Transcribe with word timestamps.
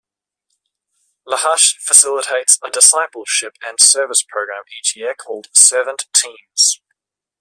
Lahash 1.27 1.75
facilitates 1.77 2.57
a 2.63 2.71
discipleship 2.71 3.53
and 3.63 3.79
service 3.79 4.23
program 4.27 4.63
each 4.79 4.95
year 4.95 5.13
called 5.13 5.45
Servant 5.53 6.05
Teams. 6.11 6.81